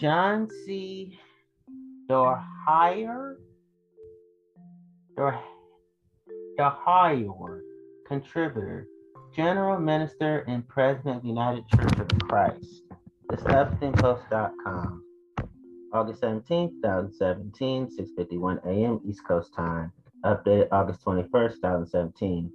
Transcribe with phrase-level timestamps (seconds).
[0.00, 1.18] John C.
[2.08, 3.36] Dorhauer,
[6.58, 7.60] Dorhauer,
[8.06, 8.86] contributor,
[9.36, 12.84] general minister, and president of the United Church of Christ.
[13.30, 15.04] TheHuffingtonPost.com.
[15.92, 19.00] August 17, 2017, 6.51 a.m.
[19.06, 19.92] East Coast time.
[20.24, 22.50] Updated August 21st, 2017.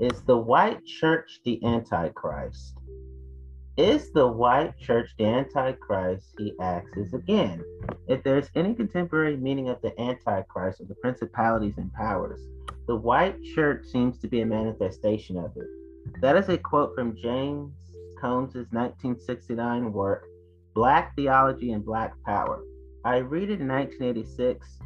[0.00, 2.79] Is the white church the Antichrist?
[3.80, 6.34] Is the white church the Antichrist?
[6.36, 7.64] He asks again.
[8.08, 12.42] If there's any contemporary meaning of the Antichrist or the principalities and powers,
[12.86, 15.66] the white church seems to be a manifestation of it.
[16.20, 17.72] That is a quote from James
[18.20, 20.26] Cone's 1969 work,
[20.74, 22.62] Black Theology and Black Power.
[23.06, 24.78] I read it in 1986.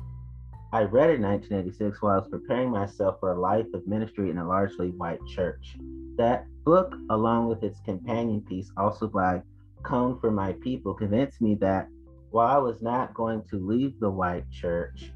[0.72, 4.30] I read it in 1986 while I was preparing myself for a life of ministry
[4.30, 5.76] in a largely white church.
[6.16, 9.42] That book, along with its companion piece, also by
[9.82, 11.88] Cone for My People, convinced me that
[12.30, 15.12] while I was not going to leave the white church,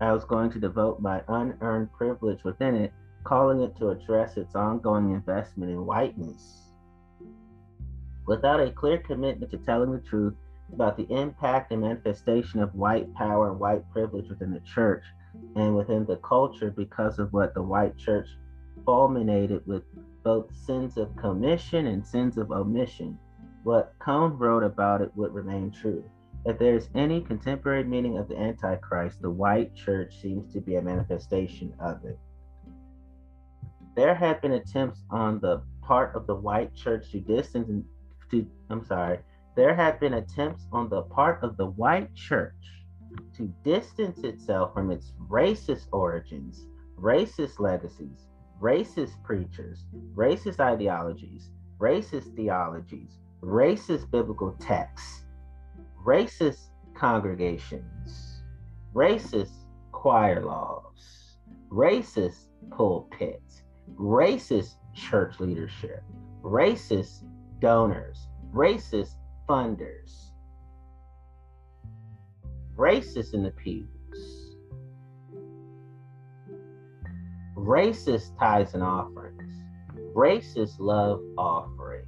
[0.00, 4.54] I was going to devote my unearned privilege within it, calling it to address its
[4.54, 6.72] ongoing investment in whiteness.
[8.26, 10.34] Without a clear commitment to telling the truth,
[10.72, 15.04] about the impact and manifestation of white power and white privilege within the church
[15.56, 18.26] and within the culture because of what the white church
[18.84, 19.82] fulminated with
[20.24, 23.18] both sins of commission and sins of omission.
[23.62, 26.02] What Cone wrote about it would remain true.
[26.46, 30.76] If there is any contemporary meaning of the Antichrist, the white church seems to be
[30.76, 32.18] a manifestation of it.
[33.94, 37.86] There have been attempts on the part of the white church to distance
[38.30, 39.20] to I'm sorry,
[39.54, 42.84] there have been attempts on the part of the white church
[43.36, 46.66] to distance itself from its racist origins,
[46.98, 48.26] racist legacies,
[48.60, 55.24] racist preachers, racist ideologies, racist theologies, racist biblical texts,
[56.04, 58.42] racist congregations,
[58.94, 61.36] racist choir laws,
[61.70, 63.62] racist pulpits,
[63.96, 66.02] racist church leadership,
[66.42, 67.24] racist
[67.60, 69.14] donors, racist
[69.48, 70.30] funders,
[72.76, 73.93] racist in the pews,
[77.64, 79.50] racist tithes and offerings,
[80.14, 82.04] racist love offerings,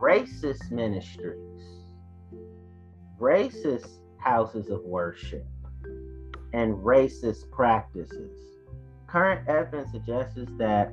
[0.00, 1.64] racist ministries,
[3.20, 5.44] racist houses of worship,
[6.52, 8.38] and racist practices.
[9.08, 10.92] Current evidence suggests that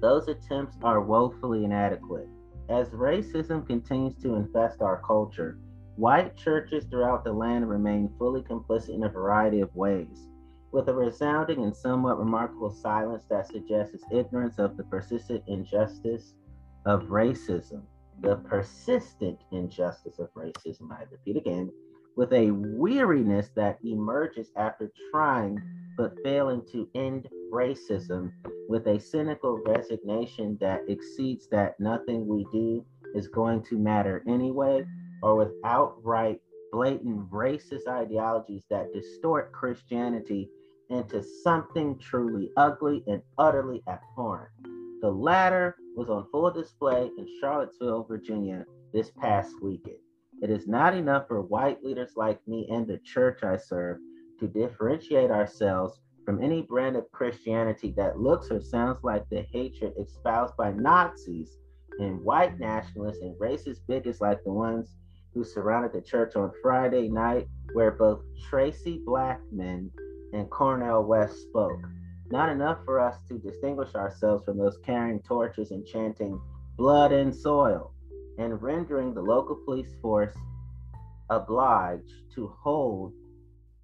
[0.00, 2.28] those attempts are woefully inadequate.
[2.70, 5.58] As racism continues to infest our culture,
[5.96, 10.28] white churches throughout the land remain fully complicit in a variety of ways,
[10.72, 16.34] with a resounding and somewhat remarkable silence that suggests its ignorance of the persistent injustice
[16.86, 17.82] of racism.
[18.20, 21.70] The persistent injustice of racism, I repeat again,
[22.16, 25.60] with a weariness that emerges after trying
[25.96, 28.32] but failing to end racism
[28.68, 32.84] with a cynical resignation that exceeds that nothing we do
[33.14, 34.84] is going to matter anyway,
[35.22, 36.40] or with outright
[36.72, 40.48] blatant racist ideologies that distort Christianity
[40.88, 44.50] into something truly ugly and utterly abhorrent.
[45.00, 49.98] The latter was on full display in Charlottesville, Virginia this past weekend.
[50.42, 53.98] It is not enough for white leaders like me and the church I serve
[54.38, 59.92] to differentiate ourselves from any brand of Christianity that looks or sounds like the hatred
[60.00, 61.58] espoused by Nazis
[61.98, 64.96] and white nationalists and racist bigots like the ones
[65.34, 69.90] who surrounded the church on Friday night, where both Traci Blackmon
[70.32, 71.80] and Cornel West spoke.
[72.30, 76.40] Not enough for us to distinguish ourselves from those carrying torches and chanting
[76.76, 77.92] blood and soil,
[78.38, 80.34] and rendering the local police force
[81.28, 83.12] obliged to hold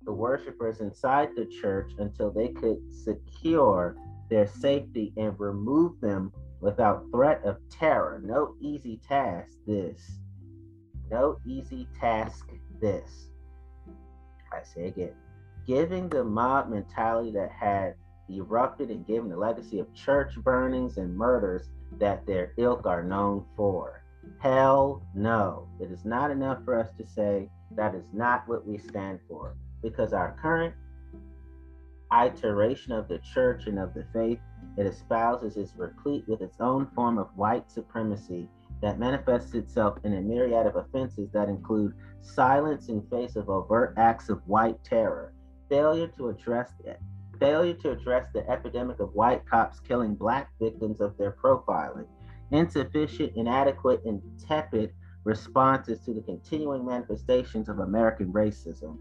[0.05, 3.97] the worshipers inside the church until they could secure
[4.31, 8.21] their safety and remove them without threat of terror.
[8.25, 10.19] No easy task, this.
[11.11, 12.49] No easy task,
[12.81, 13.29] this.
[14.53, 15.15] I say again,
[15.67, 17.95] giving the mob mentality that had
[18.29, 21.69] erupted and given the legacy of church burnings and murders
[21.99, 24.03] that their ilk are known for.
[24.41, 25.69] Hell no.
[25.81, 29.57] It is not enough for us to say that is not what we stand for
[29.83, 30.75] because our current
[32.13, 34.39] iteration of the church and of the faith
[34.77, 38.49] it espouses is replete with its own form of white supremacy
[38.83, 43.95] that manifests itself in a myriad of offenses that include silence in face of overt
[43.97, 45.33] acts of white terror,
[45.69, 47.01] failure to address it,
[47.39, 52.07] failure to address the epidemic of white cops killing black victims of their profiling,
[52.51, 54.93] insufficient, inadequate, and tepid
[55.25, 58.97] responses to the continuing manifestations of American racism,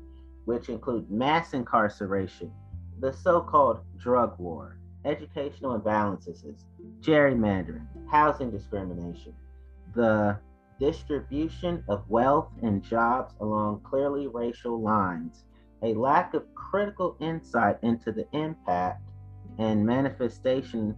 [0.45, 2.51] which include mass incarceration,
[2.99, 6.65] the so called drug war, educational imbalances,
[7.01, 9.33] gerrymandering, housing discrimination,
[9.95, 10.37] the
[10.79, 15.45] distribution of wealth and jobs along clearly racial lines,
[15.81, 19.01] a lack of critical insight into the impact
[19.57, 20.95] and manifestation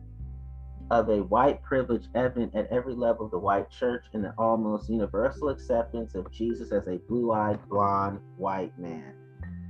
[0.89, 4.89] of a white privilege evident at every level of the white church and the almost
[4.89, 9.13] universal acceptance of Jesus as a blue eyed, blonde, white man.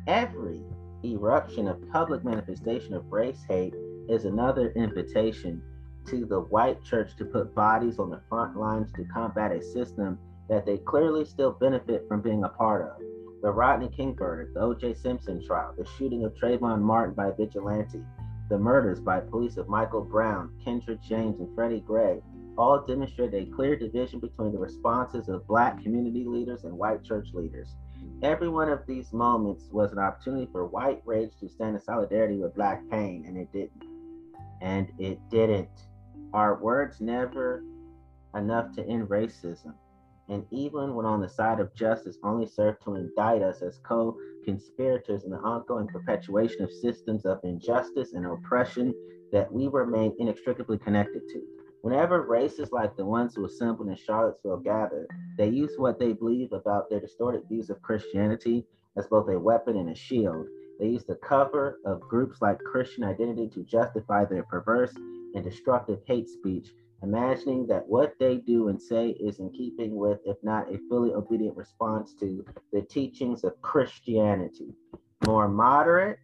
[0.05, 0.63] Every
[1.03, 3.73] eruption of public manifestation of race hate
[4.07, 5.61] is another invitation
[6.07, 10.17] to the white church to put bodies on the front lines to combat a system
[10.49, 13.01] that they clearly still benefit from being a part of.
[13.41, 14.95] The Rodney King verdict, the O.J.
[14.95, 18.01] Simpson trial, the shooting of Trayvon Martin by a vigilante,
[18.49, 22.21] the murders by police of Michael Brown, Kendrick James, and Freddie Gray
[22.57, 27.27] all demonstrate a clear division between the responses of black community leaders and white church
[27.33, 27.75] leaders.
[28.23, 32.37] Every one of these moments was an opportunity for white rage to stand in solidarity
[32.37, 33.83] with black pain, and it didn't.
[34.61, 35.86] And it didn't.
[36.37, 37.63] Our words never
[38.35, 39.73] enough to end racism.
[40.29, 44.15] And even when on the side of justice, only serve to indict us as co
[44.45, 48.93] conspirators in the ongoing perpetuation of systems of injustice and oppression
[49.31, 51.41] that we remain inextricably connected to.
[51.81, 55.07] Whenever racists like the ones who assembled in Charlottesville gather,
[55.39, 58.63] they use what they believe about their distorted views of Christianity
[58.95, 60.45] as both a weapon and a shield.
[60.79, 64.93] They use the cover of groups like Christian Identity to justify their perverse
[65.35, 66.69] and destructive hate speech,
[67.03, 71.13] imagining that what they do and say is in keeping with, if not a fully
[71.13, 74.73] obedient response to, the teachings of Christianity.
[75.25, 76.19] More moderate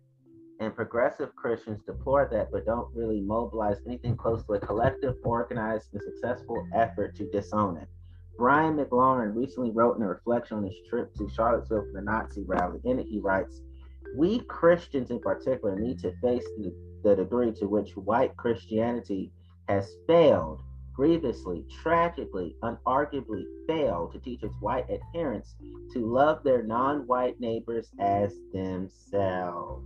[0.59, 5.89] and progressive Christians deplore that, but don't really mobilize anything close to a collective, organized,
[5.94, 7.88] and successful effort to disown it.
[8.38, 12.44] Brian McLaren recently wrote in a reflection on his trip to Charlottesville for the Nazi
[12.47, 12.79] rally.
[12.83, 13.61] In it, he writes,
[14.15, 16.73] We Christians in particular need to face the,
[17.03, 19.31] the degree to which white Christianity
[19.67, 20.61] has failed
[20.94, 25.55] grievously, tragically, unarguably failed to teach its white adherents
[25.94, 29.85] to love their non white neighbors as themselves.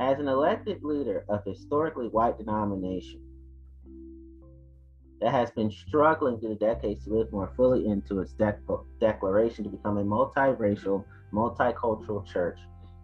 [0.00, 3.20] As an elected leader of historically white denomination
[5.20, 8.56] that has been struggling through the decades to live more fully into its de-
[8.98, 12.58] declaration to become a multiracial, multicultural church,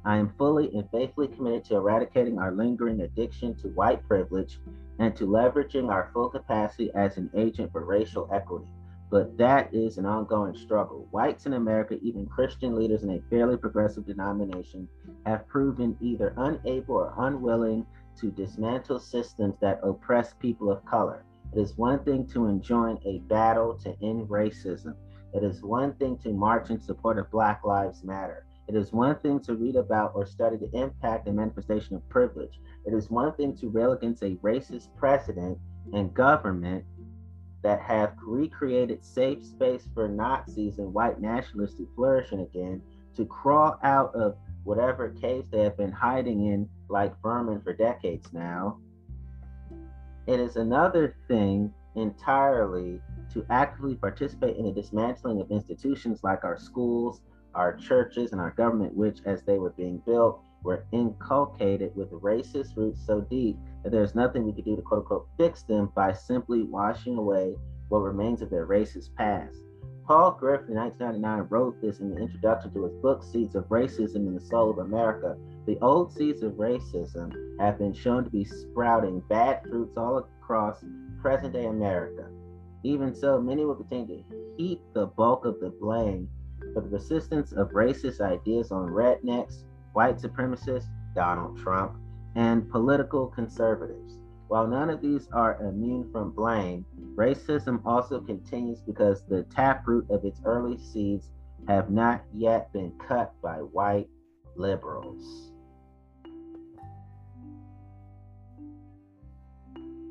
[0.05, 4.61] I am fully and faithfully committed to eradicating our lingering addiction to white privilege
[4.99, 8.67] and to leveraging our full capacity as an agent for racial equity.
[9.11, 11.07] But that is an ongoing struggle.
[11.11, 14.89] Whites in America, even Christian leaders in a fairly progressive denomination,
[15.25, 17.87] have proven either unable or unwilling
[18.21, 21.25] to dismantle systems that oppress people of color.
[21.53, 24.95] It is one thing to enjoin a battle to end racism.
[25.37, 28.47] It is one thing to march in support of Black Lives Matter.
[28.69, 32.59] It is one thing to read about or study the impact and manifestation of privilege.
[32.87, 35.59] It is one thing to rail against a racist president
[35.93, 36.87] and government
[37.63, 42.81] that have recreated safe space for Nazis and white nationalists to flourish in again,
[43.15, 48.33] to crawl out of whatever caves they have been hiding in like vermin for decades
[48.33, 48.79] now.
[50.27, 53.03] It is another thing entirely
[53.33, 57.21] to actively participate in the dismantling of institutions like our schools,
[57.55, 62.77] our churches, and our government, which, as they were being built, were inculcated with racist
[62.77, 66.13] roots so deep that there's nothing we could do to quote unquote fix them by
[66.13, 67.55] simply washing away
[67.89, 69.57] what remains of their racist past.
[70.07, 74.27] Paul Griffin in 1999 wrote this in the introduction to his book, Seeds of Racism
[74.29, 75.37] in the Soul of America.
[75.67, 80.85] The old seeds of racism have been shown to be sprouting bad fruits all across
[81.21, 82.29] present day America.
[82.87, 86.29] Even so, many will continue to heap the bulk of the blame
[86.73, 91.97] for the persistence of racist ideas on rednecks, white supremacists, Donald Trump,
[92.37, 94.21] and political conservatives.
[94.47, 100.25] While none of these are immune from blame, racism also continues because the taproot of
[100.25, 101.33] its early seeds
[101.67, 104.09] have not yet been cut by white
[104.55, 105.51] liberals.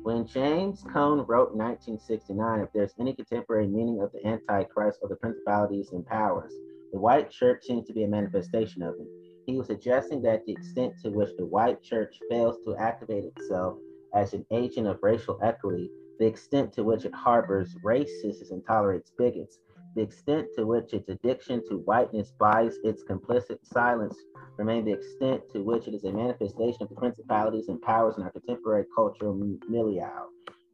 [0.06, 5.08] When James Cone wrote in 1969, if there's any contemporary meaning of the Antichrist or
[5.08, 6.54] the principalities and powers,
[6.92, 9.08] the white church seems to be a manifestation of it.
[9.46, 13.78] He was suggesting that the extent to which the white church fails to activate itself
[14.14, 19.10] as an agent of racial equity, the extent to which it harbors racists and tolerates
[19.18, 19.58] bigots,
[19.96, 24.16] the extent to which its addiction to whiteness buys its complicit silence
[24.58, 28.22] remain the extent to which it is a manifestation of the principalities and powers in
[28.22, 29.34] our contemporary cultural
[29.68, 30.08] milieu.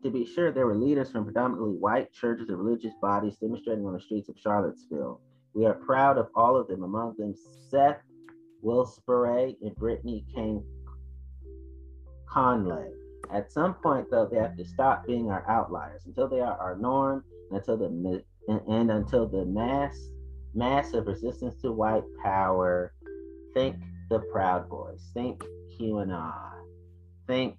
[0.02, 3.94] To be sure, there were leaders from predominantly white churches and religious bodies demonstrating on
[3.94, 5.20] the streets of Charlottesville.
[5.54, 7.34] We are proud of all of them, among them
[7.70, 8.00] Seth
[8.62, 10.64] Wilsbury and Brittany Caine
[12.28, 12.88] Conley.
[13.32, 16.76] At some point, though, they have to stop being our outliers until they are our
[16.76, 19.96] norm, and until the and, and until the mass
[20.54, 22.92] massive resistance to white power.
[23.54, 23.76] Think
[24.10, 25.10] the Proud Boys.
[25.14, 25.42] Think
[25.78, 26.52] QAnon.
[27.26, 27.56] Think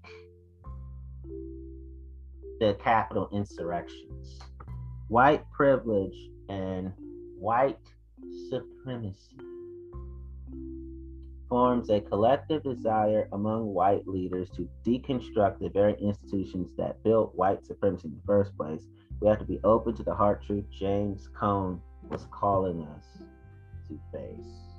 [2.59, 4.39] the Capitol insurrections.
[5.07, 6.17] White privilege
[6.49, 6.93] and
[7.37, 7.79] white
[8.49, 9.37] supremacy
[11.49, 17.63] forms a collective desire among white leaders to deconstruct the very institutions that built white
[17.63, 18.87] supremacy in the first place.
[19.19, 23.05] We have to be open to the hard truth James Cone was calling us
[23.87, 24.72] to face.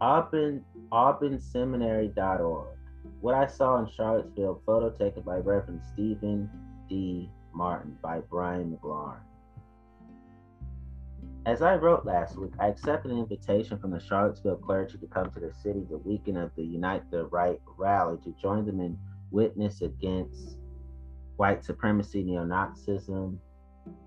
[0.00, 2.76] Auburn, auburnseminary.org.
[3.20, 6.48] What I saw in Charlottesville, photo taken by Reverend Stephen
[6.88, 7.28] D.
[7.52, 9.20] Martin by Brian McLaren.
[11.46, 15.30] As I wrote last week, I accepted an invitation from the Charlottesville clergy to come
[15.30, 18.98] to the city the weekend of the Unite the Right rally to join them in
[19.30, 20.58] witness against
[21.36, 23.38] white supremacy, neo Nazism,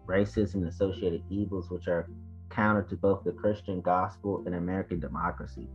[0.05, 2.07] racism, and associated evils, which are
[2.49, 5.67] counter to both the Christian gospel and American democracy.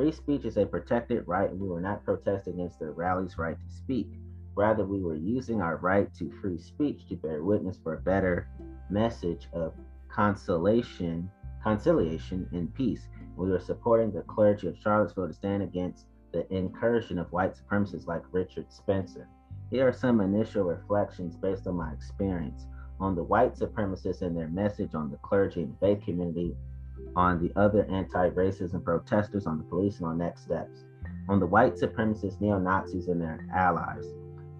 [0.00, 3.58] Free speech is a protected right, and we were not protesting against the rally's right
[3.60, 4.08] to speak.
[4.54, 8.48] Rather, we were using our right to free speech to bear witness for a better
[8.88, 9.74] message of
[10.08, 11.30] consolation,
[11.62, 13.08] conciliation, and peace.
[13.36, 18.06] We were supporting the clergy of Charlottesville to stand against the incursion of white supremacists
[18.06, 19.28] like Richard Spencer.
[19.70, 22.64] Here are some initial reflections based on my experience
[23.00, 26.56] on the white supremacists and their message on the clergy and faith community
[27.16, 30.84] on the other anti racism protesters, on the police, and on next steps,
[31.28, 34.06] on the white supremacist neo Nazis and their allies.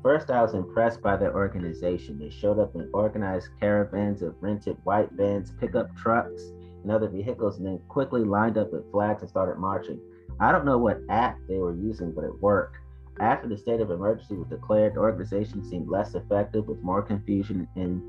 [0.02, 2.18] First, I was impressed by their organization.
[2.18, 6.42] They showed up in organized caravans of rented white vans, pickup trucks,
[6.82, 10.00] and other vehicles, and then quickly lined up with flags and started marching.
[10.40, 12.78] I don't know what act they were using, but it worked.
[13.20, 17.68] After the state of emergency was declared, the organization seemed less effective with more confusion
[17.76, 18.02] and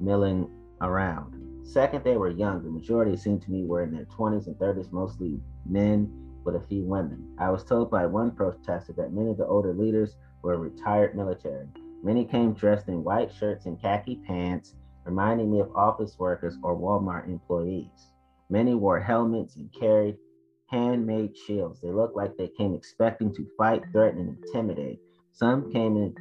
[0.00, 0.50] milling
[0.80, 1.41] around.
[1.64, 2.62] Second, they were young.
[2.62, 6.10] The majority, it seemed to me, were in their 20s and 30s, mostly men
[6.44, 7.34] with a few women.
[7.38, 11.68] I was told by one protester that many of the older leaders were retired military.
[12.02, 16.76] Many came dressed in white shirts and khaki pants, reminding me of office workers or
[16.76, 18.12] Walmart employees.
[18.50, 20.18] Many wore helmets and carried
[20.66, 21.80] handmade shields.
[21.80, 25.00] They looked like they came expecting to fight, threaten, and intimidate.
[25.32, 26.14] Some came in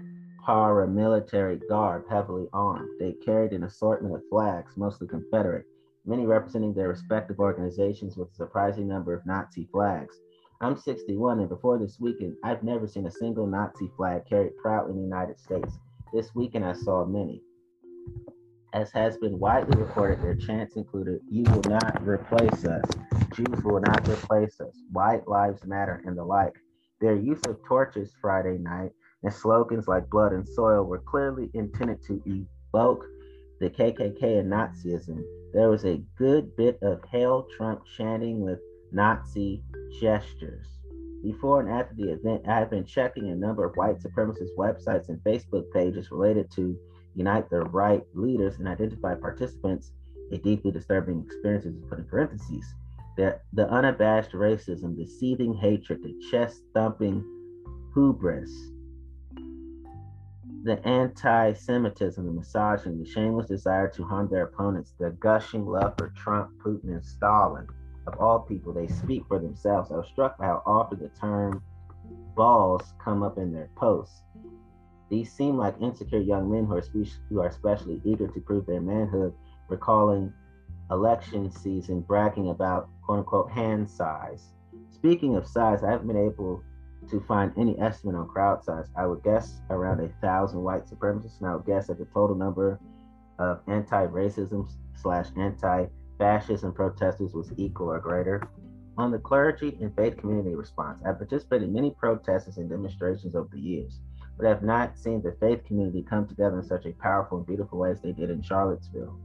[0.47, 2.89] paramilitary garb, heavily armed.
[2.99, 5.65] They carried an assortment of flags, mostly Confederate,
[6.05, 10.19] many representing their respective organizations with a surprising number of Nazi flags.
[10.61, 14.91] I'm 61, and before this weekend, I've never seen a single Nazi flag carried proudly
[14.91, 15.77] in the United States.
[16.13, 17.41] This weekend, I saw many.
[18.73, 22.85] As has been widely reported, their chants included, You will not replace us.
[23.33, 24.75] Jews will not replace us.
[24.91, 26.53] White lives matter, and the like.
[26.99, 28.91] Their use of torches Friday night
[29.23, 33.05] and slogans like blood and soil were clearly intended to evoke
[33.59, 35.23] the KKK and Nazism.
[35.53, 38.59] There was a good bit of Hail Trump chanting with
[38.91, 39.63] Nazi
[39.99, 40.67] gestures.
[41.23, 45.09] Before and after the event, I have been checking a number of white supremacist websites
[45.09, 46.75] and Facebook pages related to
[47.15, 49.91] Unite the Right leaders and identify participants
[50.31, 52.73] a deeply disturbing experience is put in parentheses.
[53.17, 57.23] The, the unabashed racism, the seething hatred, the chest thumping
[57.93, 58.70] hubris,
[60.63, 65.95] the anti Semitism, the misogyny, the shameless desire to harm their opponents, the gushing love
[65.97, 67.67] for Trump, Putin, and Stalin.
[68.07, 69.91] Of all people, they speak for themselves.
[69.91, 71.61] I was struck by how often the term
[72.35, 74.21] balls come up in their posts.
[75.09, 78.65] These seem like insecure young men who are, spe- who are especially eager to prove
[78.65, 79.33] their manhood,
[79.67, 80.33] recalling
[80.89, 84.53] election season bragging about quote unquote hand size.
[84.91, 86.63] Speaking of size, I haven't been able
[87.09, 88.85] to find any estimate on crowd size.
[88.95, 92.35] I would guess around a thousand white supremacists, and I would guess that the total
[92.35, 92.79] number
[93.39, 98.47] of anti-racism slash anti-fascism protesters was equal or greater.
[98.97, 103.49] On the clergy and faith community response, I've participated in many protests and demonstrations over
[103.51, 103.99] the years,
[104.37, 107.79] but have not seen the faith community come together in such a powerful and beautiful
[107.79, 109.17] way as they did in Charlottesville.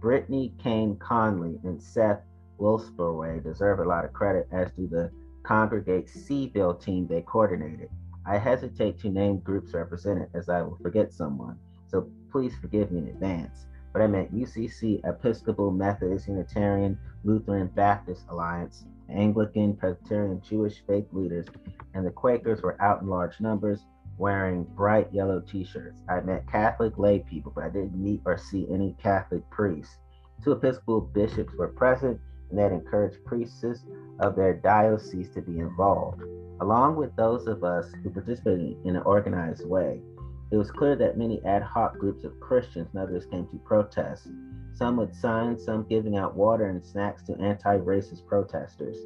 [0.00, 2.22] Brittany Caine Conley and Seth
[2.58, 5.10] Wilsbury deserve a lot of credit, as do the
[5.42, 7.88] Congregate C'ville team they coordinated.
[8.26, 12.98] I hesitate to name groups represented as I will forget someone, so please forgive me
[13.00, 13.66] in advance.
[13.92, 21.46] but I meant UCC, Episcopal, Methodist, Unitarian, Lutheran, Baptist Alliance, Anglican, Presbyterian, Jewish faith leaders,
[21.94, 23.84] and the Quakers were out in large numbers
[24.18, 26.02] wearing bright yellow t shirts.
[26.08, 29.96] I met Catholic lay people, but I didn't meet or see any Catholic priests.
[30.44, 32.20] Two Episcopal bishops were present,
[32.58, 33.84] they encouraged priests
[34.20, 36.22] of their diocese to be involved,
[36.60, 40.02] along with those of us who participated in an organized way.
[40.50, 44.28] It was clear that many ad hoc groups of Christians and others came to protest,
[44.74, 48.96] some with signs, some giving out water and snacks to anti racist protesters.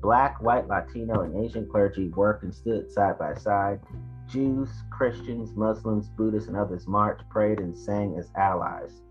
[0.00, 3.80] Black, white, Latino, and Asian clergy worked and stood side by side.
[4.26, 9.02] Jews, Christians, Muslims, Buddhists, and others marched, prayed, and sang as allies.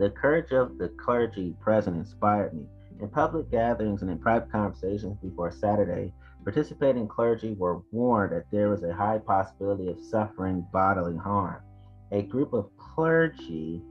[0.00, 2.66] The courage of the clergy present inspired me.
[3.00, 6.12] In public gatherings and in private conversations before Saturday,
[6.44, 11.62] Participating clergy were warned that there was a high possibility of suffering bodily harm.
[12.12, 13.82] A group of clergy,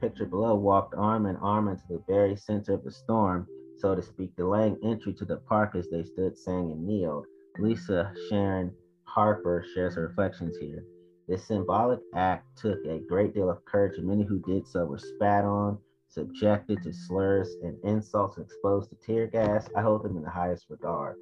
[0.00, 4.00] pictured below, walked arm in arm into the very center of the storm, so to
[4.00, 7.26] speak, delaying entry to the park as they stood, sang, and kneeled.
[7.58, 8.72] Lisa Sharon
[9.04, 10.82] Harper shares her reflections here.
[11.30, 14.98] This symbolic act took a great deal of courage, and many who did so were
[14.98, 19.68] spat on, subjected to slurs and insults, and exposed to tear gas.
[19.76, 21.14] I hold them in the highest regard.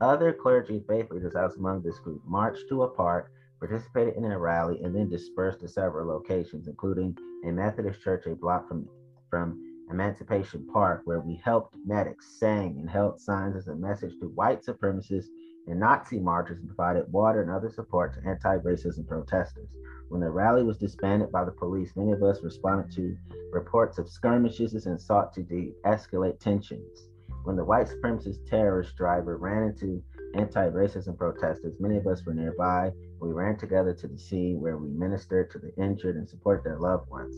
[0.00, 4.24] Other clergy and faith leaders out among this group marched to a park, participated in
[4.24, 8.88] a rally, and then dispersed to several locations, including a Methodist church a block from,
[9.28, 14.28] from Emancipation Park, where we helped medics, sang, and held signs as a message to
[14.28, 15.28] white supremacists
[15.68, 19.68] and Nazi marchers provided water and other support to anti racism protesters.
[20.08, 23.16] When the rally was disbanded by the police, many of us responded to
[23.52, 27.08] reports of skirmishes and sought to de escalate tensions.
[27.44, 30.02] When the white supremacist terrorist driver ran into
[30.34, 32.92] anti racism protesters, many of us were nearby.
[33.20, 36.78] We ran together to the scene where we ministered to the injured and supported their
[36.78, 37.34] loved ones.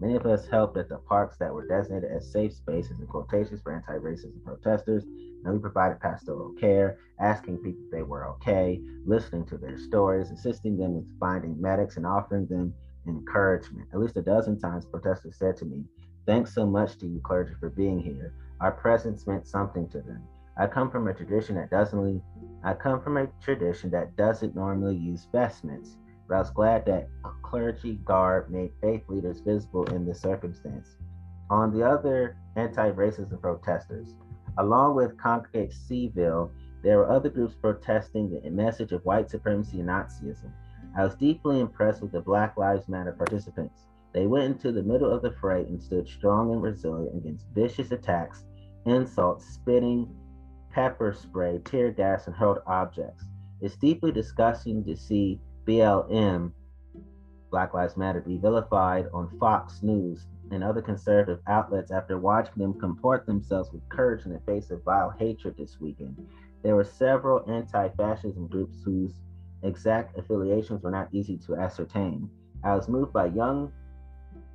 [0.00, 3.60] Many of us helped at the parks that were designated as safe spaces and quotations
[3.60, 8.80] for anti racism protesters, and we provided pastoral care, asking people if they were okay,
[9.06, 12.72] listening to their stories, assisting them with finding medics, and offering them
[13.08, 13.88] encouragement.
[13.92, 15.84] At least a dozen times, protesters said to me,
[16.26, 18.34] Thanks so much to you, clergy, for being here.
[18.60, 20.22] Our presence meant something to them.
[20.58, 22.22] I come from a tradition that doesn't
[22.64, 25.96] I come from a tradition that doesn't normally use vestments,
[26.28, 27.08] but I was glad that
[27.42, 30.96] clergy garb made faith leaders visible in this circumstance.
[31.50, 34.14] On the other anti-racism protesters,
[34.58, 36.50] along with Congregate C'ville,
[36.82, 40.52] there were other groups protesting the message of white supremacy and Nazism.
[40.96, 43.86] I was deeply impressed with the Black Lives Matter participants.
[44.12, 47.90] They went into the middle of the fray and stood strong and resilient against vicious
[47.92, 48.44] attacks
[48.84, 50.08] insults, spitting,
[50.70, 53.24] pepper spray, tear gas, and hurled objects.
[53.60, 56.50] It's deeply disgusting to see BLM,
[57.50, 62.80] Black Lives Matter, be vilified on Fox News and other conservative outlets after watching them
[62.80, 66.26] comport themselves with courage in the face of vile hatred this weekend.
[66.62, 69.20] There were several anti fascism groups whose
[69.62, 72.30] exact affiliations were not easy to ascertain.
[72.64, 73.70] I was moved by young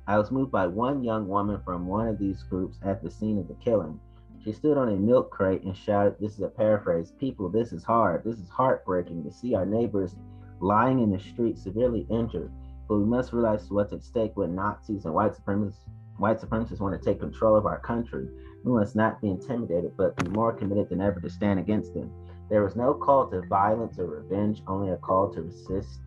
[0.08, 3.38] I was moved by one young woman from one of these groups at the scene
[3.38, 4.00] of the killing.
[4.42, 7.84] She stood on a milk crate and shouted, This is a paraphrase, people, this is
[7.84, 8.24] hard.
[8.24, 10.16] This is heartbreaking to see our neighbors
[10.60, 12.50] lying in the street severely injured.
[12.88, 15.78] But we must realize what's at stake when Nazis and white supremacists,
[16.18, 18.28] white supremacists want to take control of our country.
[18.64, 22.10] We must not be intimidated, but be more committed than ever to stand against them.
[22.50, 26.00] There was no call to violence or revenge, only a call to resist.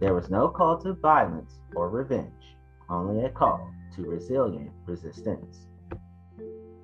[0.00, 2.56] There was no call to violence or revenge,
[2.88, 5.66] only a call to resilient resistance.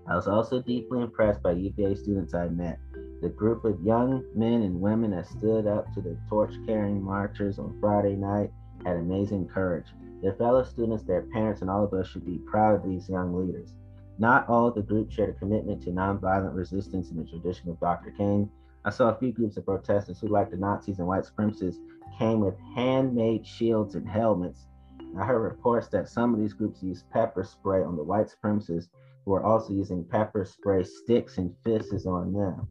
[0.08, 2.78] I was also deeply impressed by UVA students I met.
[3.22, 7.58] The group of young men and women that stood up to the torch carrying marchers
[7.58, 8.50] on Friday night
[8.84, 9.86] had amazing courage.
[10.22, 13.34] Their fellow students, their parents, and all of us should be proud of these young
[13.34, 13.74] leaders.
[14.18, 17.80] Not all of the group shared a commitment to nonviolent resistance in the tradition of
[17.80, 18.10] Dr.
[18.10, 18.50] King.
[18.84, 21.78] I saw a few groups of protesters who, like the Nazis and white supremacists,
[22.18, 24.66] came with handmade shields and helmets.
[25.18, 28.88] I heard reports that some of these groups used pepper spray on the white supremacists
[29.24, 32.68] who are also using pepper spray sticks and fists on them,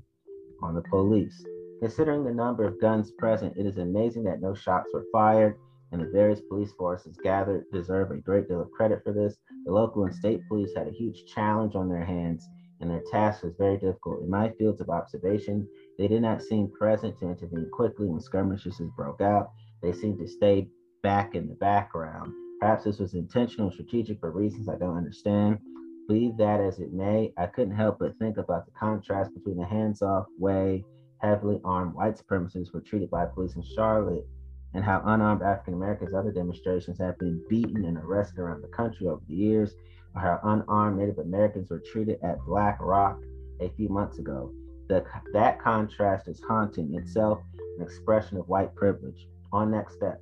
[0.65, 1.45] on the police.
[1.79, 5.55] Considering the number of guns present, it is amazing that no shots were fired,
[5.91, 9.37] and the various police forces gathered deserve a great deal of credit for this.
[9.65, 12.47] The local and state police had a huge challenge on their hands,
[12.81, 14.23] and their task was very difficult.
[14.23, 18.81] In my fields of observation, they did not seem present to intervene quickly when skirmishes
[18.97, 19.51] broke out.
[19.81, 20.67] They seemed to stay
[21.03, 22.33] back in the background.
[22.59, 25.59] Perhaps this was intentional, strategic for reasons I don't understand.
[26.07, 29.65] Be that as it may, I couldn't help but think about the contrast between the
[29.65, 30.83] hands off way
[31.19, 34.27] heavily armed white supremacists were treated by police in Charlotte
[34.73, 39.07] and how unarmed African Americans, other demonstrations have been beaten and arrested around the country
[39.07, 39.73] over the years,
[40.13, 43.17] or how unarmed Native Americans were treated at Black Rock
[43.61, 44.51] a few months ago.
[44.89, 47.39] The, that contrast is haunting itself,
[47.77, 49.27] an expression of white privilege.
[49.53, 50.21] On next steps,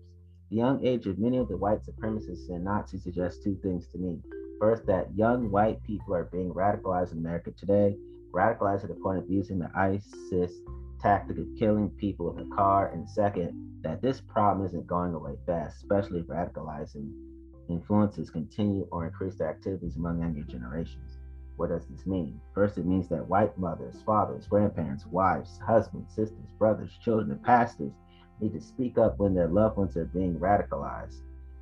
[0.51, 3.97] the young age of many of the white supremacists and Nazis suggests two things to
[3.97, 4.19] me.
[4.63, 7.97] First, that young white people are being radicalized in America today,
[8.31, 10.53] radicalized to the point of using the ISIS
[11.01, 12.87] tactic of killing people in a car.
[12.93, 17.11] And second, that this problem isn't going away fast, especially if radicalizing
[17.69, 21.17] influences continue or increase their activities among younger generations.
[21.57, 22.39] What does this mean?
[22.55, 27.91] First, it means that white mothers, fathers, grandparents, wives, husbands, sisters, brothers, children, and pastors
[28.39, 31.19] need to speak up when their loved ones are being radicalized.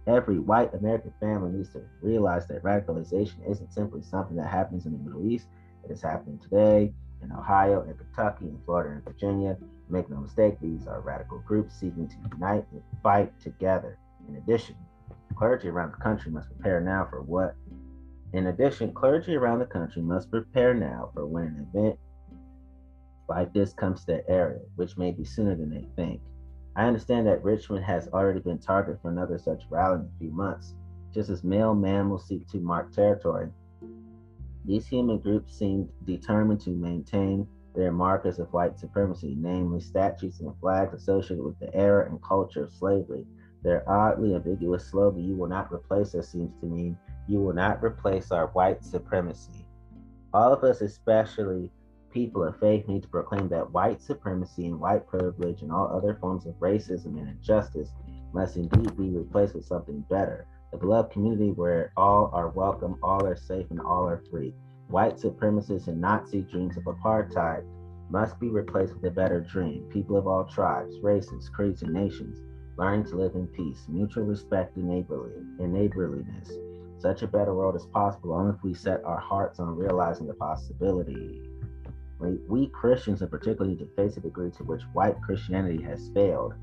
[0.07, 4.93] Every white American family needs to realize that radicalization isn't simply something that happens in
[4.93, 5.47] the Middle East,
[5.83, 9.57] it is happening today in Ohio and Kentucky and Florida and Virginia.
[9.89, 13.97] Make no mistake, these are radical groups seeking to unite and fight together.
[14.27, 14.75] In addition,
[15.35, 17.55] clergy around the country must prepare now for what
[18.33, 21.99] in addition, clergy around the country must prepare now for when an event
[23.27, 26.21] like this comes to their area, which may be sooner than they think.
[26.75, 30.31] I understand that Richmond has already been targeted for another such rally in a few
[30.31, 30.73] months.
[31.13, 33.49] Just as male mammals seek to mark territory,
[34.63, 40.53] these human groups seem determined to maintain their markers of white supremacy, namely statues and
[40.59, 43.25] flags associated with the era and culture of slavery.
[43.63, 47.83] Their oddly ambiguous slogan, You will not replace us, seems to mean you will not
[47.83, 49.65] replace our white supremacy.
[50.33, 51.69] All of us, especially
[52.11, 56.17] people of faith, need to proclaim that white supremacy and white privilege and all other
[56.21, 57.89] forms of racism and injustice
[58.33, 60.45] must indeed be replaced with something better.
[60.73, 64.53] A beloved community where all are welcome, all are safe, and all are free.
[64.87, 67.63] White supremacist and Nazi dreams of apartheid
[68.09, 69.83] must be replaced with a better dream.
[69.89, 72.39] People of all tribes, races, creeds, and nations
[72.77, 76.49] learning to live in peace, mutual respect, and neighborly and neighborliness.
[76.97, 80.33] Such a better world is possible only if we set our hearts on realizing the
[80.33, 81.41] possibility.
[82.21, 86.09] We, we Christians, in particular, need to face the degree to which white Christianity has
[86.13, 86.53] failed,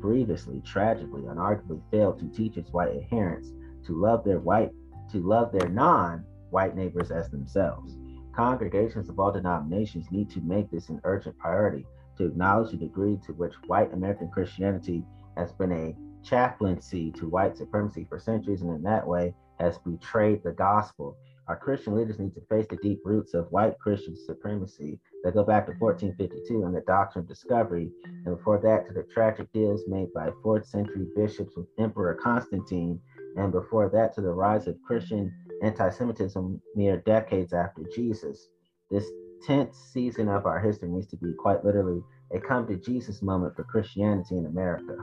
[0.00, 3.52] grievously, tragically, unarguably failed to teach its white adherents
[3.84, 4.72] to love their white,
[5.12, 7.96] to love their non-white neighbors as themselves.
[8.34, 11.86] Congregations of all denominations need to make this an urgent priority
[12.18, 15.04] to acknowledge the degree to which white American Christianity
[15.36, 20.42] has been a chaplaincy to white supremacy for centuries, and in that way has betrayed
[20.42, 21.16] the gospel.
[21.48, 25.44] Our Christian leaders need to face the deep roots of white Christian supremacy that go
[25.44, 29.84] back to 1452 and the doctrine of discovery, and before that to the tragic deals
[29.86, 33.00] made by fourth century bishops with Emperor Constantine,
[33.36, 35.32] and before that to the rise of Christian
[35.62, 38.48] anti Semitism mere decades after Jesus.
[38.90, 39.08] This
[39.46, 43.54] tenth season of our history needs to be quite literally a come to Jesus moment
[43.54, 44.96] for Christianity in America.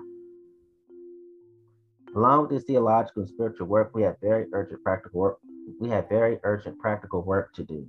[2.15, 5.39] Along with this theological and spiritual work, we have very urgent practical work.
[5.80, 7.88] We have very urgent practical work to do,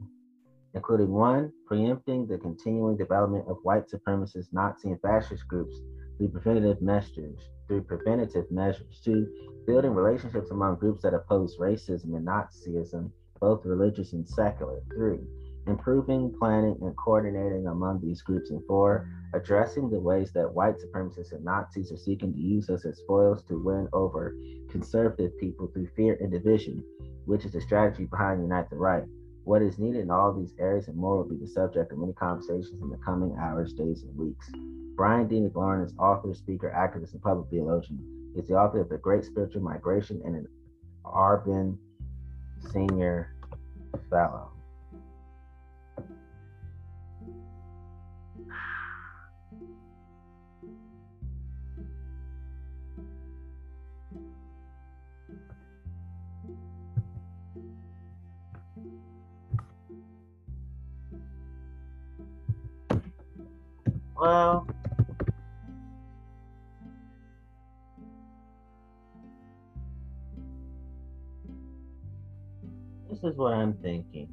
[0.75, 5.77] including one, preempting the continuing development of white supremacist, Nazi, and fascist groups
[6.19, 7.39] through preventative measures.
[7.67, 9.27] Through preventative measures, two,
[9.67, 13.11] building relationships among groups that oppose racism and Nazism,
[13.41, 14.81] both religious and secular.
[14.95, 15.21] Three,
[15.67, 18.51] improving planning and coordinating among these groups.
[18.51, 22.85] And four, addressing the ways that white supremacists and Nazis are seeking to use us
[22.85, 24.35] as foils to win over
[24.71, 26.85] conservative people through fear and division,
[27.27, 29.05] which is the strategy behind Unite the Right.
[29.45, 32.15] What is needed in all these areas and more will be the subject of many
[32.15, 34.51] conversations in the coming hours, days, and weeks.
[34.97, 35.41] Brian D.
[35.41, 38.33] McLaren is author, speaker, activist, and public theologian.
[38.35, 40.49] He's the author of The Great Spiritual Migration and an
[41.05, 41.79] Auburn
[42.73, 43.35] Senior
[44.09, 44.54] Fellow.
[64.25, 64.67] Well,
[73.11, 74.31] this is what I'm thinking.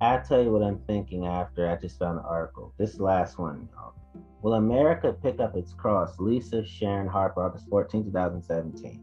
[0.00, 2.74] I'll tell you what I'm thinking after I just found the article.
[2.76, 3.94] This last one, y'all.
[4.42, 6.18] Will America pick up its cross?
[6.18, 9.00] Lisa Sharon Harper, August 14, 2017.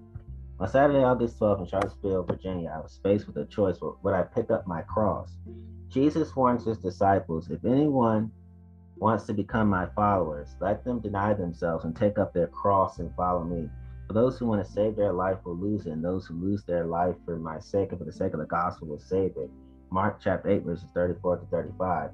[0.60, 3.78] On Saturday, August 12th in Charlottesville, Virginia, I was faced with a choice.
[3.80, 5.32] Would I pick up my cross?
[5.96, 8.30] Jesus warns his disciples if anyone
[8.98, 13.16] wants to become my followers, let them deny themselves and take up their cross and
[13.16, 13.70] follow me.
[14.08, 16.66] For those who want to save their life will lose it, and those who lose
[16.66, 19.50] their life for my sake and for the sake of the gospel will save it.
[19.90, 22.10] Mark chapter 8, verses 34 to 35.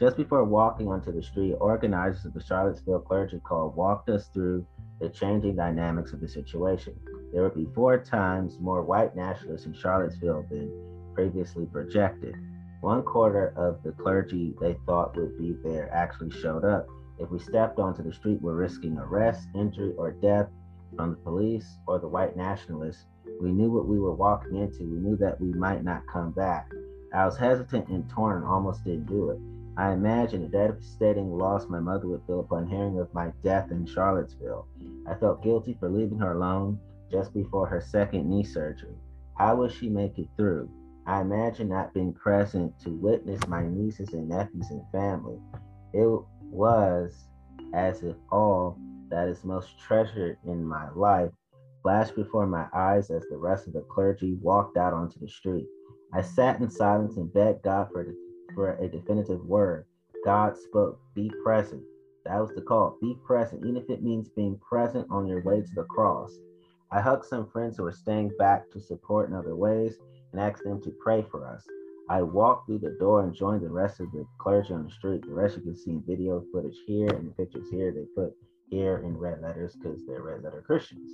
[0.00, 4.66] Just before walking onto the street, organizers of the Charlottesville Clergy Call walked us through
[4.98, 6.98] the changing dynamics of the situation.
[7.34, 10.72] There would be four times more white nationalists in Charlottesville than
[11.14, 12.34] previously projected.
[12.86, 16.86] One quarter of the clergy they thought would be there actually showed up.
[17.18, 20.48] If we stepped onto the street, we're risking arrest, injury, or death
[20.94, 23.04] from the police or the white nationalists.
[23.42, 24.84] We knew what we were walking into.
[24.84, 26.70] We knew that we might not come back.
[27.12, 29.40] I was hesitant and torn and almost didn't do it.
[29.76, 33.84] I imagine the devastating loss my mother would feel upon hearing of my death in
[33.84, 34.68] Charlottesville.
[35.08, 36.78] I felt guilty for leaving her alone
[37.10, 38.94] just before her second knee surgery.
[39.34, 40.70] How will she make it through?
[41.06, 45.38] I imagine not being present to witness my nieces and nephews and family.
[45.92, 46.08] It
[46.50, 47.28] was
[47.74, 48.76] as if all
[49.08, 51.30] that is most treasured in my life
[51.82, 55.68] flashed before my eyes as the rest of the clergy walked out onto the street.
[56.12, 58.04] I sat in silence and begged God for,
[58.54, 59.86] for a definitive word.
[60.24, 61.82] God spoke, be present.
[62.24, 62.98] That was the call.
[63.00, 66.36] Be present, even if it means being present on your way to the cross.
[66.90, 69.98] I hugged some friends who were staying back to support in other ways
[70.36, 71.64] and asked them to pray for us.
[72.08, 75.22] I walked through the door and joined the rest of the clergy on the street.
[75.22, 77.90] The rest you can see in video footage here and the pictures here.
[77.90, 78.34] They put
[78.68, 81.10] here in red letters because they're red letter Christians.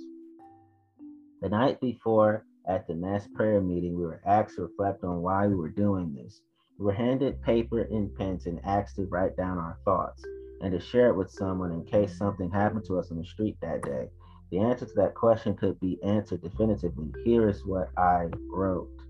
[1.41, 5.47] The night before, at the mass prayer meeting, we were asked to reflect on why
[5.47, 6.41] we were doing this.
[6.77, 10.23] We were handed paper and pens and asked to write down our thoughts
[10.61, 13.57] and to share it with someone in case something happened to us on the street
[13.61, 14.09] that day.
[14.51, 17.11] The answer to that question could be answered definitively.
[17.23, 19.02] Here is what I wrote.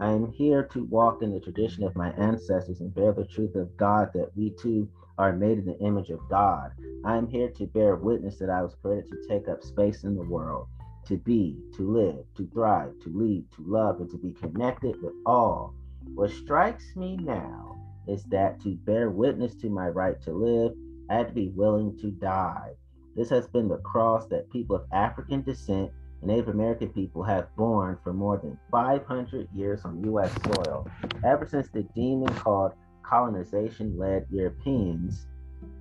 [0.00, 3.54] I am here to walk in the tradition of my ancestors and bear the truth
[3.54, 6.72] of God that we too are made in the image of God.
[7.04, 10.16] I am here to bear witness that I was created to take up space in
[10.16, 10.66] the world,
[11.06, 15.12] to be, to live, to thrive, to lead, to love, and to be connected with
[15.24, 15.74] all.
[16.14, 17.76] What strikes me now
[18.08, 20.72] is that to bear witness to my right to live,
[21.08, 22.72] I had to be willing to die.
[23.14, 25.92] This has been the cross that people of African descent
[26.24, 30.32] Native American people have borne for more than 500 years on U.S.
[30.44, 30.88] soil,
[31.24, 35.26] ever since the demon called colonization led Europeans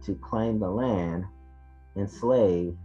[0.05, 1.23] to claim the land,
[1.95, 2.75] enslave,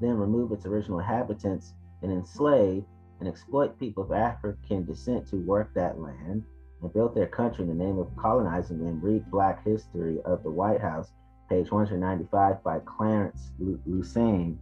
[0.00, 2.84] then remove its original inhabitants, and enslave
[3.18, 6.44] and exploit people of African descent to work that land
[6.80, 9.00] and build their country in the name of colonizing them.
[9.00, 11.10] Read Black History of the White House,
[11.48, 14.56] page 195 by Clarence Lusane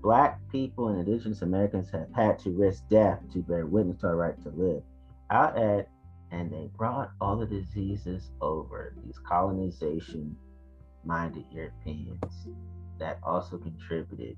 [0.00, 4.16] Black people and Indigenous Americans have had to risk death to bear witness to our
[4.16, 4.82] right to live.
[5.30, 5.86] I'll add,
[6.30, 10.36] and they brought all the diseases over, these colonization
[11.04, 12.48] minded Europeans
[12.98, 14.36] that also contributed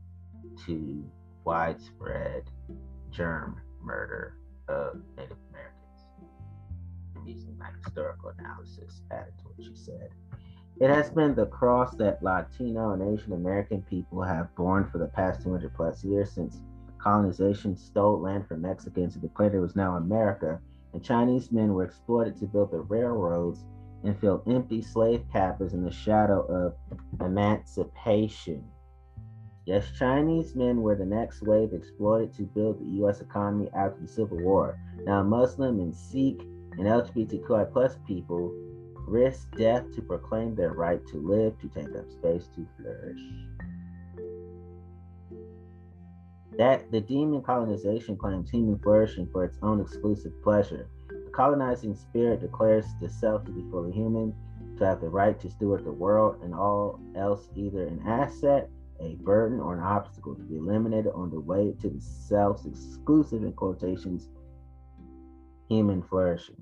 [0.66, 1.05] to
[1.44, 2.44] widespread
[3.11, 4.37] germ murder
[4.68, 5.77] of Native Americans.
[7.16, 10.11] I'm using my historical analysis added to what she said.
[10.81, 15.09] It has been the cross that Latino and Asian American people have borne for the
[15.09, 16.62] past 200 plus years since
[16.97, 20.59] colonization stole land from Mexicans who declared it was now America,
[20.95, 23.66] and Chinese men were exploited to build the railroads
[24.05, 26.75] and fill empty slave cabins in the shadow of
[27.21, 28.64] emancipation.
[29.66, 33.21] Yes, Chinese men were the next wave exploited to build the U.S.
[33.21, 34.79] economy after the Civil War.
[35.05, 38.51] Now, Muslim and Sikh and LGBTQI plus people
[39.07, 43.21] risk death to proclaim their right to live, to take up space, to flourish.
[46.59, 50.89] That the demon colonization claims human flourishing for its own exclusive pleasure.
[51.09, 54.35] The colonizing spirit declares the self to be fully human,
[54.79, 58.69] to have the right to steward the world and all else either an asset,
[59.01, 63.43] a burden, or an obstacle to be eliminated on the way to the self's exclusive,
[63.43, 64.29] in quotations,
[65.69, 66.57] human flourishing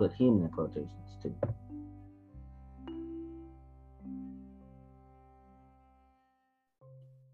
[0.00, 1.34] put human in quotations too.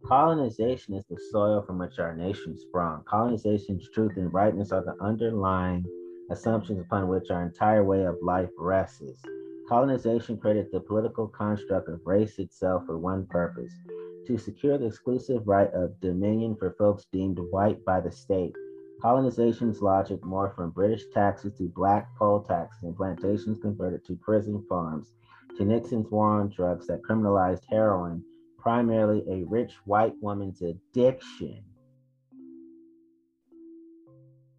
[0.05, 3.05] Colonization is the soil from which our nation sprung.
[3.05, 5.85] Colonization's truth and rightness are the underlying
[6.31, 9.23] assumptions upon which our entire way of life rests.
[9.69, 13.73] Colonization created the political construct of race itself for one purpose
[14.27, 18.55] to secure the exclusive right of dominion for folks deemed white by the state
[19.03, 24.65] Colonization's logic morphed from British taxes to black poll taxes and plantations converted to prison
[24.69, 25.13] farms,
[25.57, 28.25] to Nixon's war on drugs that criminalized heroin,
[28.59, 31.63] primarily a rich white woman's addiction,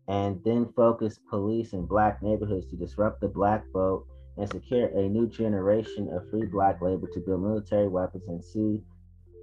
[0.07, 4.05] and then focused police in black neighborhoods to disrupt the black vote
[4.37, 8.81] and secure a new generation of free black labor to build military weapons and sue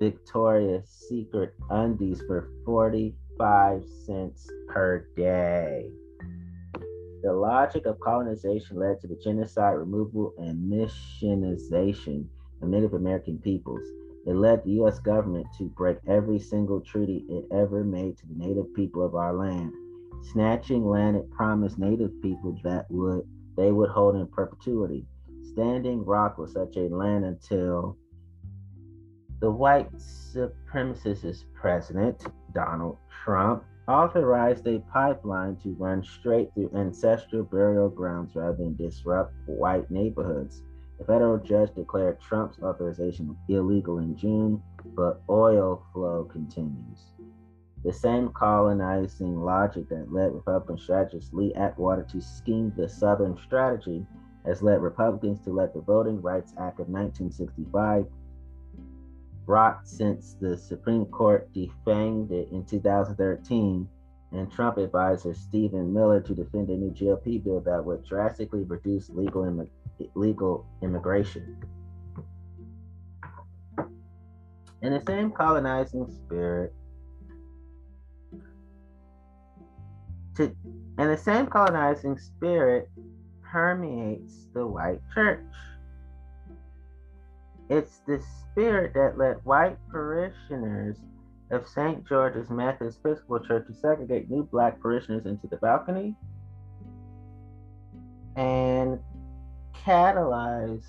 [0.00, 5.90] Victoria's Secret undies for 40 five cents per day.
[7.22, 12.26] The logic of colonization led to the genocide, removal, and missionization
[12.60, 13.80] of Native American peoples.
[14.26, 14.98] It led the U.S.
[14.98, 19.34] government to break every single treaty it ever made to the Native people of our
[19.34, 19.72] land,
[20.32, 25.06] snatching land it promised Native people that would they would hold in perpetuity.
[25.52, 27.96] Standing Rock was such a land until
[29.44, 37.90] the white supremacist president, Donald Trump, authorized a pipeline to run straight through ancestral burial
[37.90, 40.62] grounds rather than disrupt white neighborhoods.
[40.98, 44.62] A federal judge declared Trump's authorization illegal in June,
[44.96, 47.12] but oil flow continues.
[47.84, 54.06] The same colonizing logic that led Republican strategist Lee Atwater to scheme the Southern strategy
[54.46, 58.06] has led Republicans to let the Voting Rights Act of 1965
[59.46, 63.88] brought since the Supreme Court defanged it in 2013,
[64.32, 69.08] and Trump advisor Stephen Miller to defend a new GOP bill that would drastically reduce
[69.10, 69.70] legal, Im-
[70.14, 71.62] legal immigration.
[74.82, 76.74] In the same colonizing spirit,
[80.36, 80.54] to,
[80.98, 82.90] and the same colonizing spirit
[83.42, 85.40] permeates the white church.
[87.68, 90.98] It's the spirit that led white parishioners
[91.50, 92.06] of St.
[92.06, 96.14] George's Methodist Episcopal Church to segregate new black parishioners into the balcony
[98.36, 98.98] and
[99.74, 100.84] catalyze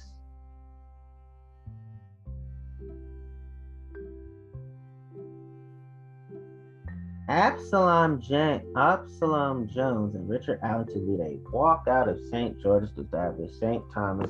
[7.27, 12.61] Absalom, Jan- Absalom Jones and Richard Allen to lead a walk out of St.
[12.61, 13.83] George's to establish St.
[13.91, 14.29] Thomas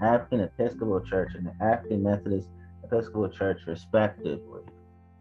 [0.00, 2.48] African Episcopal Church and the African Methodist
[2.82, 4.62] Episcopal Church, respectively.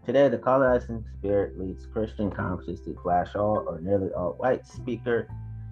[0.04, 5.28] Today, the colonizing spirit leads Christian conferences to flash all or nearly all white speaker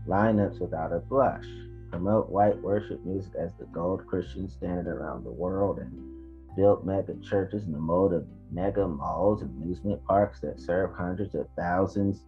[0.08, 1.46] lineups without a blush,
[1.90, 6.19] promote white worship music as the gold Christian standard around the world, and
[6.56, 11.36] build mega churches in the mode of mega malls and amusement parks that serve hundreds
[11.36, 12.26] of thousands,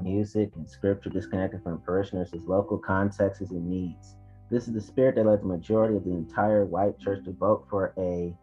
[0.00, 4.16] music and scripture disconnected from parishioners' local contexts and needs.
[4.50, 7.66] This is the spirit that led the majority of the entire white church to vote
[7.70, 8.36] for a,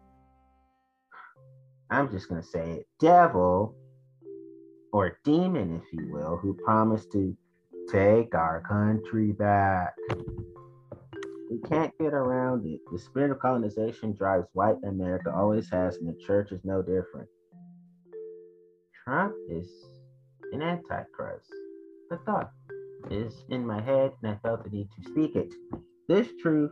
[1.90, 3.74] I'm just going to say it, devil
[4.92, 7.36] or demon, if you will, who promised to
[7.90, 9.94] take our country back.
[11.50, 12.80] We can't get around it.
[12.92, 17.28] The spirit of colonization drives white America, always has, and the church is no different.
[19.04, 19.68] Trump is
[20.52, 21.52] an antichrist.
[22.08, 22.52] The thought
[23.10, 25.52] is in my head, and I felt the need to speak it.
[26.06, 26.70] This truth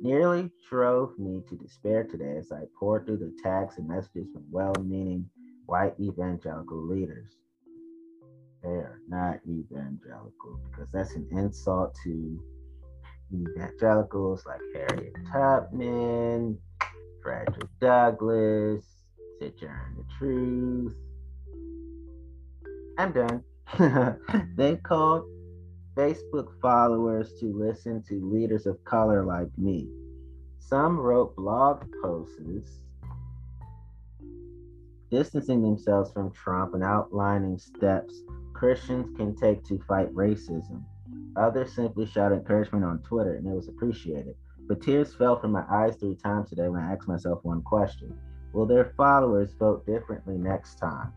[0.00, 4.44] nearly drove me to despair today as I poured through the tags and messages from
[4.50, 5.28] well meaning
[5.66, 7.36] white evangelical leaders.
[8.62, 12.40] They are not evangelical because that's an insult to
[13.32, 16.58] evangelicals like Harriet Tubman,
[17.22, 18.84] Frederick Douglass,
[19.38, 20.94] Sojourner Truth.
[22.98, 23.42] I'm done.
[24.56, 25.24] they called
[25.96, 29.88] Facebook followers to listen to leaders of color like me.
[30.58, 32.80] Some wrote blog posts
[35.10, 40.82] distancing themselves from Trump and outlining steps Christians can take to fight racism.
[41.36, 44.34] Others simply shouted encouragement on Twitter, and it was appreciated.
[44.66, 48.16] But tears fell from my eyes three times today when I asked myself one question
[48.52, 51.12] Will their followers vote differently next time?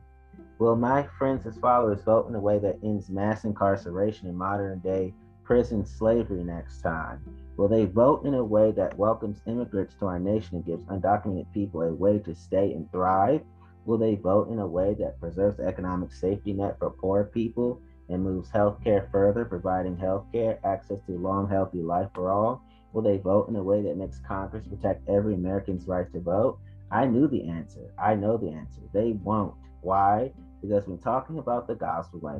[0.59, 4.79] Will my friends as followers vote in a way that ends mass incarceration and modern
[4.79, 5.13] day
[5.45, 7.21] prison slavery next time?
[7.55, 11.51] Will they vote in a way that welcomes immigrants to our nation and gives undocumented
[11.53, 13.41] people a way to stay and thrive?
[13.85, 17.81] Will they vote in a way that preserves the economic safety net for poor people
[18.09, 22.63] and moves healthcare further, providing healthcare access to long, healthy life for all?
[22.91, 26.59] Will they vote in a way that makes Congress protect every American's right to vote?
[26.91, 27.93] I knew the answer.
[28.01, 28.81] I know the answer.
[28.93, 29.53] They won't.
[29.81, 30.31] Why?
[30.61, 32.39] Because when talking about the gospel, my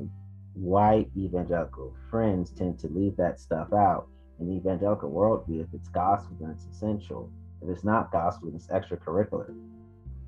[0.53, 4.07] white evangelical friends tend to leave that stuff out.
[4.39, 7.29] In the evangelical worldview, if it's gospel, then it's essential.
[7.61, 9.53] If it's not gospel, then it's extracurricular.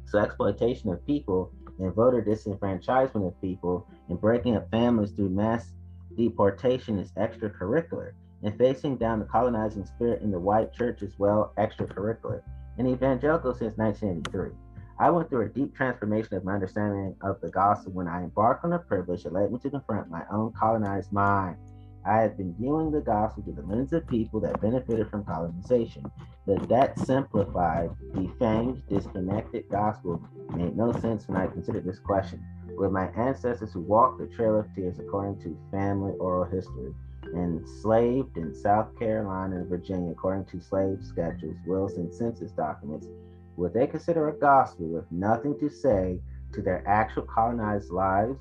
[0.05, 5.71] So exploitation of people and voter disenfranchisement of people and breaking up families through mass
[6.15, 8.13] deportation is extracurricular.
[8.43, 12.41] And facing down the colonizing spirit in the white church is well extracurricular.
[12.77, 14.51] And evangelical since 1983.
[14.99, 18.65] I went through a deep transformation of my understanding of the gospel when I embarked
[18.65, 21.57] on a privilege that led me to confront my own colonized mind.
[22.05, 26.03] I had been viewing the gospel through the lens of people that benefited from colonization.
[26.47, 30.21] But that simplified, defanged, disconnected gospel
[30.55, 32.43] made no sense when I considered this question.
[32.77, 36.93] With my ancestors who walked the Trail of Tears according to family oral history,
[37.35, 43.07] enslaved in South Carolina and Virginia, according to slave schedules, wills, and census documents,
[43.55, 46.19] what they consider a gospel with nothing to say
[46.53, 48.39] to their actual colonized lives,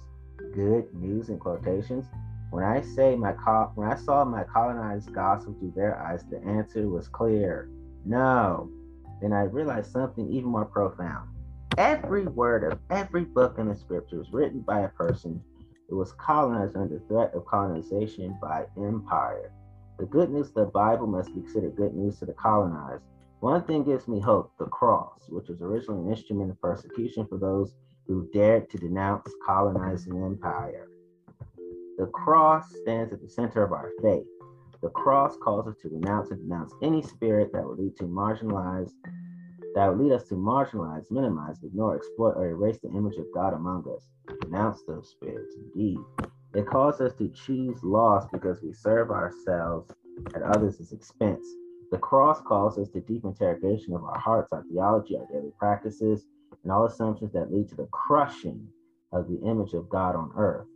[0.55, 2.07] good news in quotations.
[2.51, 3.33] When I say my
[3.75, 7.71] when I saw my colonized gospel through their eyes, the answer was clear.
[8.05, 8.69] No.
[9.21, 11.31] Then I realized something even more profound.
[11.79, 15.41] Every word of every book in the scriptures written by a person
[15.89, 19.53] who was colonized under threat of colonization by empire.
[19.99, 23.05] The good news of the Bible must be considered good news to the colonized.
[23.41, 27.39] One thing gives me hope the cross, which was originally an instrument of persecution for
[27.39, 27.75] those
[28.07, 30.90] who dared to denounce colonizing empire.
[32.01, 34.25] The cross stands at the center of our faith.
[34.81, 38.91] The cross calls us to renounce and denounce any spirit that would lead to marginalize,
[39.75, 43.53] that would lead us to marginalize, minimize, ignore, exploit, or erase the image of God
[43.53, 44.09] among us.
[44.41, 45.99] Denounce those spirits, indeed.
[46.55, 49.93] It calls us to choose loss because we serve ourselves
[50.35, 51.47] at others' expense.
[51.91, 56.25] The cross calls us to deep interrogation of our hearts, our theology, our daily practices,
[56.63, 58.67] and all assumptions that lead to the crushing
[59.13, 60.67] of the image of God on earth.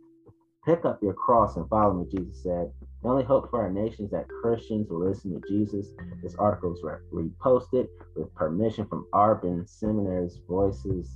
[0.65, 2.71] Pick up your cross and follow me, Jesus said.
[3.03, 5.89] The only hope for our nation is that Christians will listen to Jesus.
[6.23, 6.81] This article is
[7.13, 11.15] reposted with permission from Auburn Seminary's Voices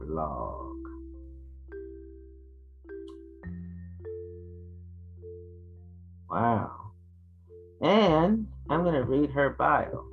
[0.00, 0.76] blog.
[6.30, 6.92] Wow.
[7.82, 10.04] And I'm going to read her bio.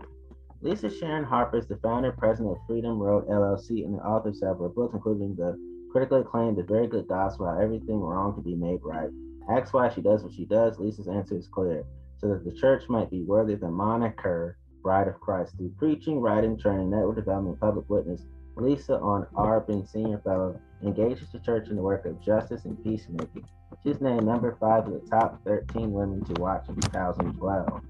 [0.61, 4.29] Lisa Sharon Harper is the founder and president of Freedom Road LLC and the author
[4.29, 5.57] of several books, including the
[5.95, 9.09] critically acclaimed The Very Good Gospel How Everything Wrong Can Be Made Right.
[9.49, 10.77] Ask why she does what she does.
[10.77, 11.85] Lisa's answer is clear
[12.17, 15.55] so that the church might be worthy of the moniker Bride of Christ.
[15.55, 18.23] Through preaching, writing, training, network development, public witness,
[18.57, 23.47] Lisa on Auburn Senior Fellow engages the church in the work of justice and peacemaking.
[23.81, 27.81] She's named number five of the top 13 women to watch in 2012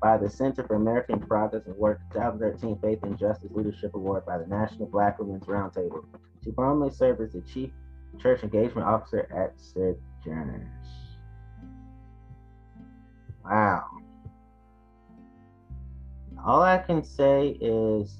[0.00, 4.38] by the Center for American Progress and Work 2013 Faith and Justice Leadership Award by
[4.38, 6.04] the National Black Women's Roundtable.
[6.42, 7.70] She formerly served as the Chief
[8.18, 10.68] Church Engagement Officer at Sojourners.
[13.44, 13.84] Wow.
[16.44, 18.16] All I can say is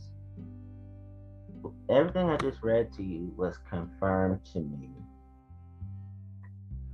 [1.89, 4.91] everything I just read to you was confirmed to me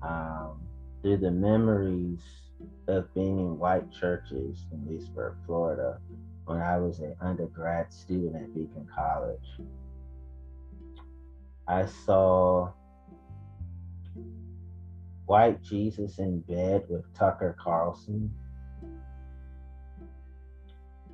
[0.03, 0.61] um,
[1.03, 2.21] through the memories
[2.89, 5.99] of being in white churches in Leesburg, Florida,
[6.45, 9.59] when I was an undergrad student at Beacon College.
[11.69, 12.71] I saw
[15.27, 18.33] white Jesus in bed with Tucker Carlson.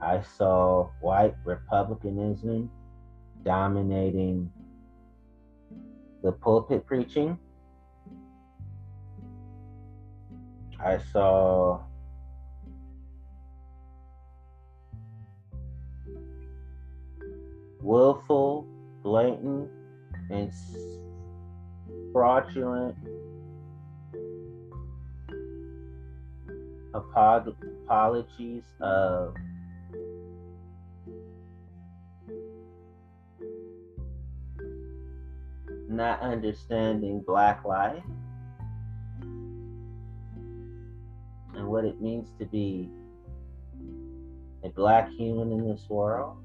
[0.01, 2.71] I saw white republicanism
[3.45, 4.51] dominating
[6.23, 7.39] the pulpit preaching.
[10.79, 11.81] I saw
[17.81, 18.67] willful,
[19.03, 19.71] blatant,
[20.33, 20.53] and
[22.13, 22.97] fraudulent
[26.95, 29.35] apologies of
[35.89, 38.03] not understanding black life
[41.55, 42.89] and what it means to be
[44.65, 46.39] a black human in this world.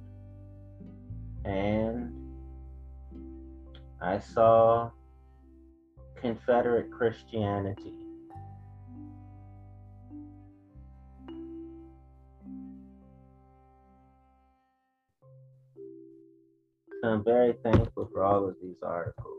[1.46, 2.27] And
[4.02, 4.92] I saw
[6.22, 7.94] Confederate Christianity.
[17.02, 19.37] So I'm very thankful for all of these articles.